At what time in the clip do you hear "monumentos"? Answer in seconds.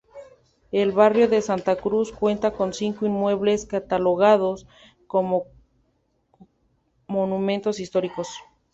7.05-7.79